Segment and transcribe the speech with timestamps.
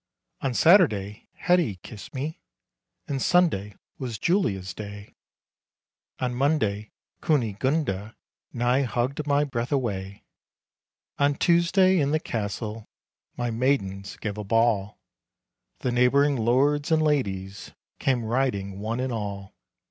[0.41, 2.41] On Saturday Hetty kissed me,
[3.07, 5.13] And Sunday was Julia's day;
[6.17, 6.89] On Monday
[7.21, 8.15] Kunigunda
[8.51, 10.23] Nigh hugged my breath away.
[11.19, 12.87] On Tuesday, in the castle,
[13.37, 14.97] My maidens gave a ball.
[15.81, 19.53] The neighboring lords and ladies Came riding one and all.